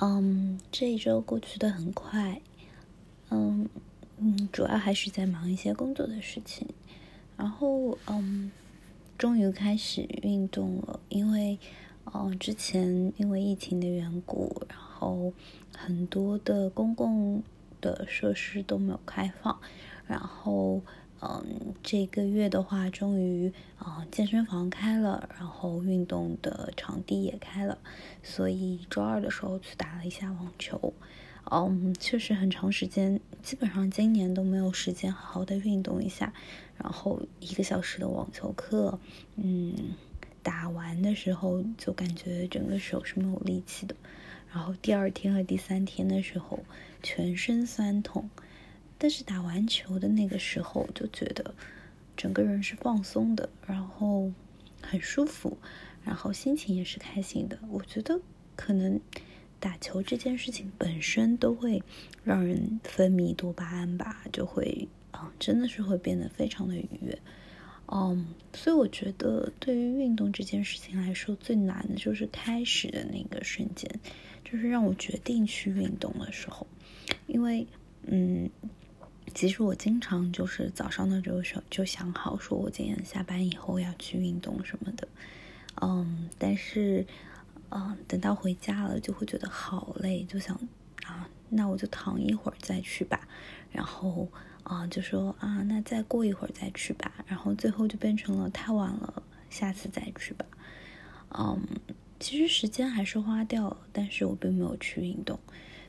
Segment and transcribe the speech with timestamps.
[0.00, 2.40] 嗯，这一周过去的很快，
[3.30, 3.68] 嗯
[4.18, 6.66] 嗯，主要还是在忙一些工作的事情，
[7.36, 8.52] 然后嗯，
[9.18, 11.58] 终于开始运动了，因为
[12.04, 15.32] 哦，之前因为疫情的缘故，然后
[15.76, 17.42] 很多的公共
[17.80, 19.58] 的设施都没有开放，
[20.06, 20.80] 然后。
[21.20, 27.78] 嗯，这个月的话，终于啊，健身房开了，然后运动的场地也开了，
[28.22, 30.92] 所以周二的时候去打了一下网球。
[31.50, 36.32] 嗯，确实很长时间，基本上今年都没有时间好好的运动一下。
[36.76, 39.00] 然后一个小时的网球课，
[39.36, 39.74] 嗯，
[40.42, 43.96] 打完的时候就感觉整个手是没有力气的。
[44.52, 46.60] 然后第二天和第三天的时候，
[47.02, 48.30] 全身酸痛。
[49.00, 51.54] 但是打完球的那个时候，就觉得
[52.16, 54.32] 整个人是放松的，然后
[54.82, 55.56] 很舒服，
[56.04, 57.56] 然后心情也是开心的。
[57.70, 58.20] 我觉得
[58.56, 59.00] 可能
[59.60, 61.80] 打球这件事情本身都会
[62.24, 67.16] 让人分泌多巴胺吧，就会啊，真的是会变得非常的愉悦。
[67.86, 73.88] 嗯，所以我觉得对于运动这件事情来说，最难的就是开始的那个瞬间，
[74.44, 76.66] 就是让我决定去运动的时候，
[77.28, 77.64] 因为
[78.08, 78.50] 嗯。
[79.34, 85.06] 其实我经常就是早上的时候就想好，说我今天下班以后要去运动什么的，
[85.80, 87.06] 嗯，但是，
[87.70, 90.58] 嗯，等到回家了就会觉得好累，就想
[91.04, 93.28] 啊，那我就躺一会儿再去吧，
[93.70, 94.28] 然后
[94.64, 100.46] 啊，就说啊，那再过一会儿再去吧，然后最后就变成了太晚了，下次再去吧，
[101.38, 101.60] 嗯，
[102.18, 105.38] 其实时间还是花掉了，但是我并没有去运动，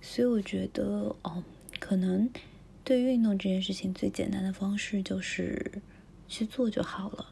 [0.00, 1.42] 所以我觉得哦，
[1.78, 2.30] 可能。
[2.84, 5.80] 对运动这件事情，最简单的方式就是
[6.28, 7.26] 去做就好了。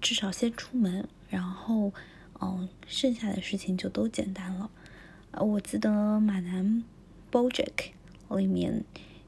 [0.00, 1.92] 至少先出门，然后，
[2.40, 4.68] 嗯，剩下的事情就都简单了。
[5.30, 6.82] 呃，我记得马南
[7.30, 7.92] BoJack
[8.30, 8.82] 里面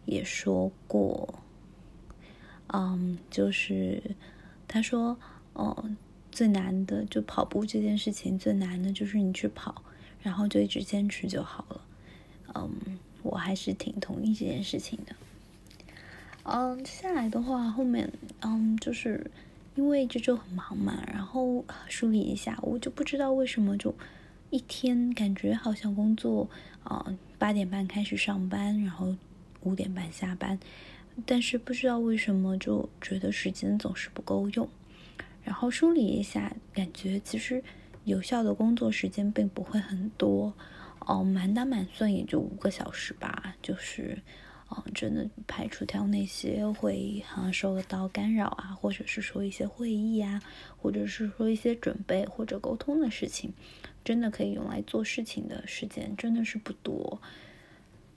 [0.06, 1.38] 也说过，
[2.66, 4.02] 嗯，就是
[4.66, 5.16] 他说，
[5.52, 5.88] 哦，
[6.32, 9.84] 最难的就跑步这件事情，最难的就是你去跑，
[10.20, 11.80] 然后就一直坚持就好了。
[12.56, 15.14] 嗯，我还是挺同意这件事情的。
[16.44, 18.10] 嗯，接下来的话，后面
[18.40, 19.30] 嗯，就是
[19.74, 23.94] 因为这周很忙嘛，然后梳理一下，我就不知道为什么就
[24.48, 26.48] 一天感觉好像工作
[26.82, 29.14] 啊八点半开始上班，然后
[29.62, 30.58] 五点半下班，
[31.26, 34.66] 但是不知道为什么就觉得时间总是不够用。
[35.44, 37.62] 然后梳理一下，感觉其实
[38.04, 40.54] 有效的工作时间并不会很多，
[41.00, 44.16] 哦，满打满算也就五个小时吧，就是。
[44.70, 50.42] 嗯，真的排除掉那些会啊受到干扰啊，或者是说一些会议啊，
[50.76, 53.52] 或者是说一些准备或者沟通的事情，
[54.04, 57.20] 真的可以用来做事情的时间真的是不多。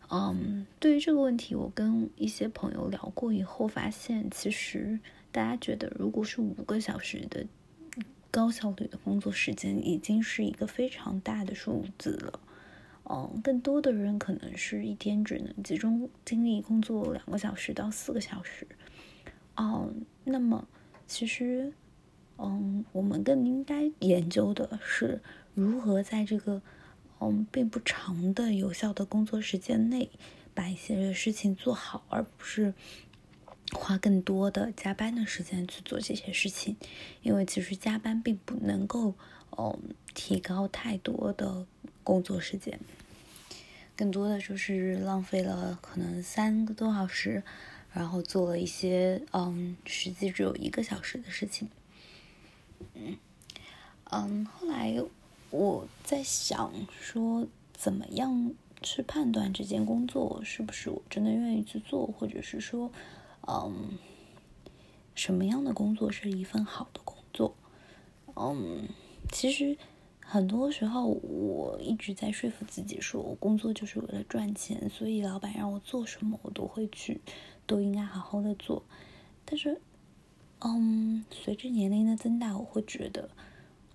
[0.10, 5.00] 嗯，对于这个问题，我跟一些朋友聊过以后，发现其实
[5.32, 7.46] 大家觉得，如果是五个小时的
[8.30, 12.42] 高效率的工作时间，已经是一个非常大的数字了。
[13.14, 18.66] 嗯，更多的人可能是一天只能集中精力工作两个小时到四个小时。
[19.58, 19.92] 哦，
[20.24, 20.66] 那么
[21.08, 21.74] 其实，
[22.38, 25.22] 嗯，我们更应该研究的是
[25.54, 26.62] 如何在这个
[27.20, 30.10] 嗯并不长的有效的工作时间内
[30.54, 32.74] 把一些事情做好，而不是
[33.74, 36.78] 花更多的加班的时间去做这些事情。
[37.24, 39.16] 因为其实加班并不能够
[39.58, 39.78] 嗯
[40.14, 41.68] 提高太多的
[42.06, 42.80] 工作时间。
[43.96, 47.44] 更多的就是浪费了可能三个多小时，
[47.94, 51.70] 然后做了一些嗯，实际只有一个小时的事情。
[52.96, 53.18] 嗯
[54.06, 55.02] 嗯，后来
[55.52, 62.92] 我在想说，怎么样去判断这件工作是不是我真的愿意去做，或者是说，
[63.48, 63.98] 嗯，
[65.14, 67.56] 什么样的工作是一份好的工作？
[68.36, 68.88] 嗯，
[69.32, 69.78] 其实。
[70.24, 77.20] 很多时候，我一直在说服自己，说我工作就是为了赚钱，所以老板让我做什么，我都会去，
[77.68, 78.82] 都应该好好的做。
[79.44, 79.82] 但是，
[80.60, 83.30] 嗯，随着年龄的增大，我会觉得，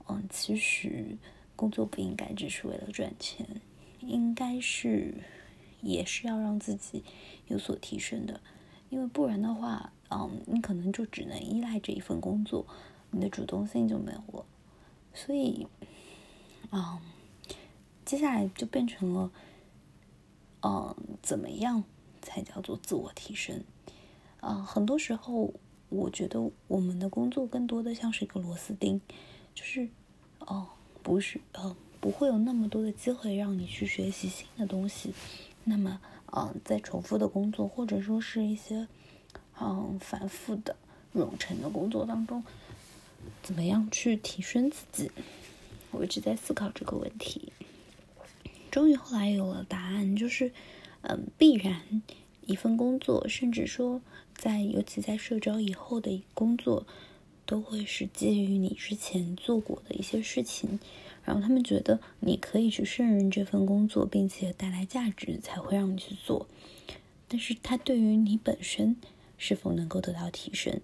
[0.08, 1.16] 嗯，其实
[1.56, 3.46] 工作不应该只是为了赚钱，
[4.00, 5.14] 应该是
[5.80, 7.02] 也是要让自己
[7.46, 8.42] 有所提升的，
[8.90, 12.66] 因为不然的话，嗯，你可能就只能依赖这一份工作，
[13.10, 14.44] 你的主动性就没有了，
[15.14, 15.66] 所以。
[16.70, 16.98] 嗯，
[18.04, 19.30] 接下来就变成了，
[20.62, 21.84] 嗯，怎么样
[22.22, 23.62] 才叫做自我提升？
[24.40, 25.52] 啊，很多时候
[25.88, 29.00] 我觉得我们的工作更多的像是一个螺丝钉，
[29.54, 29.88] 就是，
[30.40, 30.66] 哦，
[31.02, 35.14] 不是，呃，不会有那么多的机会让你去学习新的东西。
[35.64, 36.00] 那么，
[36.32, 38.86] 嗯，在重复的工作或者说是一些
[39.60, 40.76] 嗯反复的
[41.14, 42.44] 冗长的工作当中，
[43.42, 45.10] 怎么样去提升自己？
[45.96, 47.52] 我一直在思考这个问题。
[48.70, 50.52] 终于后来有了答案，就是，
[51.00, 52.02] 嗯，必然
[52.44, 54.02] 一份工作，甚至说
[54.36, 56.86] 在尤其在社招以后的工作，
[57.46, 60.78] 都会是基于你之前做过的一些事情，
[61.24, 66.46] 然后他们觉得你可以去胜任这份工作，并且带来价值，才会让你去做。
[67.28, 68.96] 但是它对于你本身
[69.38, 70.80] 是否能够得到提升，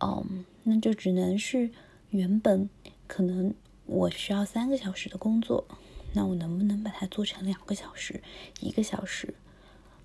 [0.00, 1.70] 嗯，那就只能是
[2.10, 2.70] 原本
[3.06, 3.52] 可能
[3.90, 5.64] 我需要三个小时的工作。
[6.12, 8.22] 那我能不能把它做成两个小时、
[8.60, 9.34] 一个小时？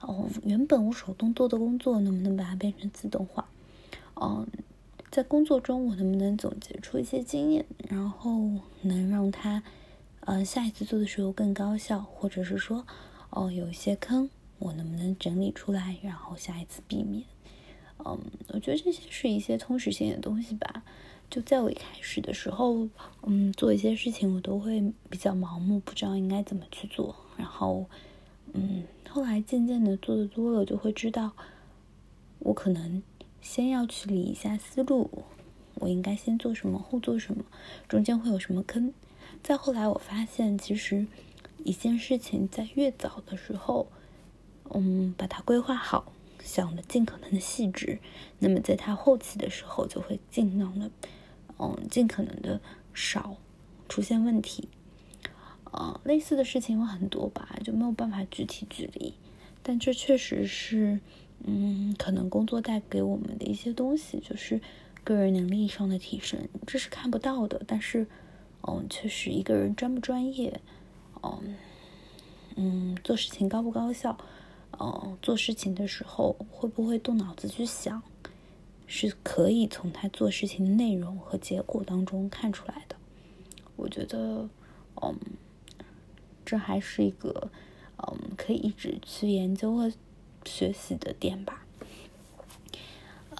[0.01, 3.47] 哦，原本我手动做的工作，能不能把它变成自动化？
[4.15, 4.47] 嗯，
[5.11, 8.39] 在工作中我能不能总结出一些经验，然后
[8.81, 9.63] 能让它，
[10.21, 12.01] 呃，下一次做的时候更高效？
[12.01, 12.85] 或者是说，
[13.29, 14.29] 哦，有一些坑，
[14.59, 17.23] 我能不能整理出来，然后下一次避免？
[17.99, 20.83] 嗯，我觉得这些是一些通识性的东西吧。
[21.29, 22.87] 就在我一开始的时候，
[23.23, 27.15] 嗯，做一些事情我都会比较盲目，不知道应该怎么去做。
[27.37, 27.85] 然后，
[28.53, 31.31] 嗯，后来渐渐的做的多了，就会知道，
[32.39, 33.03] 我可能
[33.41, 35.09] 先要去理一下思路，
[35.75, 37.43] 我应该先做什么，后做什么，
[37.89, 38.93] 中间会有什么坑。
[39.43, 41.05] 再后来，我发现其实
[41.65, 43.87] 一件事情在越早的时候，
[44.69, 46.13] 嗯，把它规划好，
[46.45, 47.99] 想的尽可能的细致，
[48.39, 50.89] 那么在他后期的时候就会尽量的。
[51.57, 52.59] 嗯，尽可能的
[52.93, 53.37] 少
[53.87, 54.67] 出现问题。
[55.71, 59.13] 呃，类似的事情有很多吧，就没有办法具体举例。
[59.63, 60.99] 但这确实是，
[61.45, 64.59] 嗯，可能工作带给我们的一些东西，就是
[65.05, 67.61] 个人能力上的提升，这是看不到的。
[67.65, 68.05] 但是，
[68.67, 70.59] 嗯，确实一个人专不专业，
[71.23, 71.55] 嗯，
[72.57, 74.17] 嗯，做事情高不高效，
[74.79, 78.01] 嗯，做事情的时候会不会动脑子去想。
[78.87, 82.95] 是可以从他做事情的内容和结果当中看出来的。
[83.75, 84.47] 我觉得，
[85.01, 85.15] 嗯，
[86.45, 87.49] 这还是一个，
[87.97, 89.91] 嗯，可以一直去研究和
[90.45, 91.65] 学习的点吧。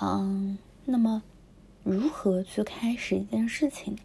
[0.02, 1.22] 嗯，那么
[1.84, 3.96] 如何去开始一件事情？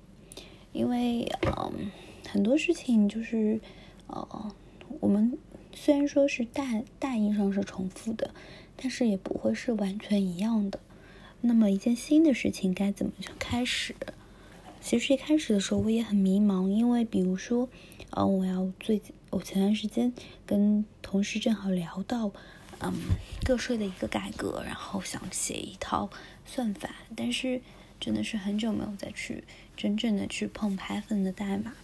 [0.74, 1.24] 因为，
[1.56, 1.90] 嗯，
[2.28, 3.58] 很多事情就是，
[4.08, 4.52] 呃，
[5.00, 5.38] 我们
[5.72, 8.34] 虽然说是大大意上是重复的，
[8.76, 10.80] 但是也不会是完全一样的。
[11.40, 13.94] 那么一件新的事情该怎么去开始？
[14.80, 17.68] 其实一开始的时候我也很迷茫，因为比如说，
[18.10, 20.12] 嗯，我要最近我前段时间
[20.46, 22.32] 跟同事正好聊到，
[22.80, 22.92] 嗯，
[23.44, 26.08] 个税的一个改革，然后想写一套
[26.46, 27.60] 算法，但是
[27.98, 29.44] 真的是很久没有再去
[29.76, 31.74] 真正的去碰 Python 的代码，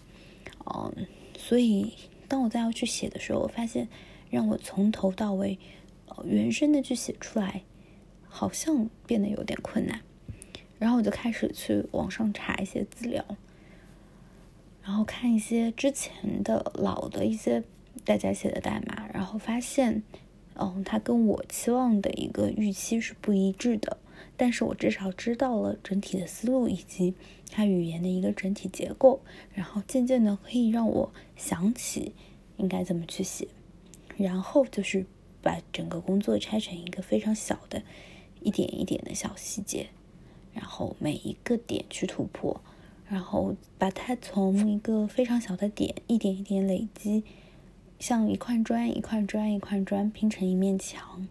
[0.65, 1.07] 嗯，
[1.39, 1.93] 所以
[2.29, 3.89] 当我再要去写的时候，我发现
[4.31, 5.59] 让我从头到尾，
[6.07, 7.63] 呃，原生的去写出来。
[8.29, 10.03] 好像变得有点困难，
[10.79, 13.25] 然后我就开始去网上查一些资料，
[14.83, 17.65] 然后看一些之前的老的一些
[18.05, 20.03] 大家写的代码，然后发现，
[20.57, 23.97] 嗯，它跟我期望的一个预期是不一致的。
[24.37, 27.15] 但是我至少知道了整体的思路以及
[27.51, 29.21] 它语言的一个整体结构，
[29.55, 32.13] 然后渐渐的可以让我想起
[32.57, 33.49] 应该怎么去写，
[34.17, 35.07] 然后就是
[35.43, 37.83] 把整个工作拆成一个非常小的。
[38.43, 39.89] 一点一点的小细节，
[40.55, 42.61] 然后每一个点去突破，
[43.09, 47.25] 然后把它从一个非常小的点一点一点累积，
[47.99, 51.27] 像一块砖一块砖一块砖拼成一面墙，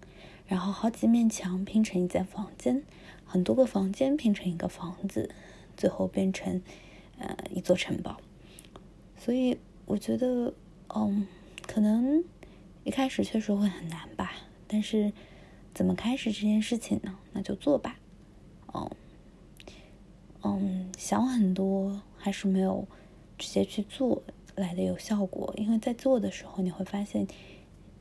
[0.48, 2.84] 然后好几面墙拼成一间房间，
[3.26, 5.30] 很多个房间拼成一个房子，
[5.76, 6.62] 最后变成
[7.18, 8.18] 呃一座城堡。
[9.18, 10.54] 所以我觉得，
[10.96, 11.28] 嗯，
[11.66, 12.24] 可能
[12.84, 14.34] 一开始确实会很难吧，
[14.68, 15.12] 但是。
[15.78, 17.18] 怎么开始这件事情呢？
[17.34, 18.00] 那就做吧。
[18.74, 18.90] 嗯，
[20.42, 22.88] 嗯，想很多还是没有
[23.38, 24.24] 直接去做
[24.56, 25.54] 来的有效果。
[25.58, 27.28] 因为在做的时候，你会发现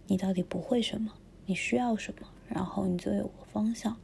[0.07, 1.15] 你到底不会什么，
[1.47, 3.97] 你需要什么，然后你就有个方向。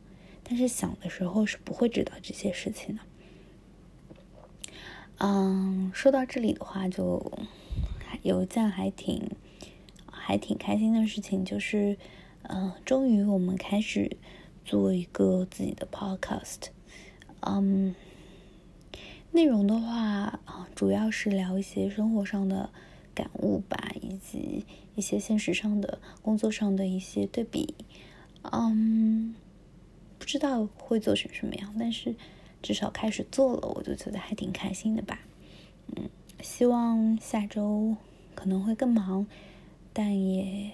[0.42, 3.02] 但是想的时候是不会知道这些事情的。
[5.18, 7.32] 嗯，说到这里的话，就
[8.23, 9.30] 有一件还挺
[10.11, 11.97] 还挺开心的事情，就是。
[12.44, 14.16] 嗯，终于我们开始
[14.64, 16.70] 做一个自己的 podcast。
[17.40, 17.94] 嗯，
[19.30, 22.70] 内容的话啊，主要是聊一些生活上的
[23.14, 24.64] 感悟吧，以及
[24.97, 27.75] 一些现实上的工作上的一些对比。
[28.42, 29.35] 嗯，
[30.18, 32.14] 不知道会做成什么样，但是
[32.62, 35.20] 至少开始做了，我就觉得还挺开心的吧。
[35.94, 36.09] 嗯，
[36.42, 37.97] 希望下周
[38.35, 39.26] 可能会更忙，
[39.92, 40.70] 但也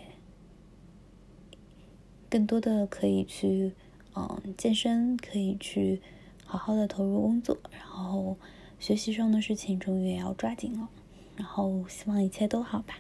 [2.30, 3.72] 更多的可以去
[4.14, 6.00] 嗯健身，可以去
[6.44, 8.36] 好好的投入工作，然后
[8.78, 10.88] 学习上的事情终于也要抓紧了，
[11.36, 12.98] 然后希望一切都好吧。